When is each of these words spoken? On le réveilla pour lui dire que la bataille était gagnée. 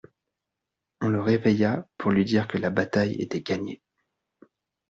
On 1.01 1.09
le 1.09 1.21
réveilla 1.21 1.87
pour 1.99 2.09
lui 2.09 2.25
dire 2.25 2.47
que 2.47 2.57
la 2.57 2.71
bataille 2.71 3.13
était 3.21 3.43
gagnée. 3.43 3.83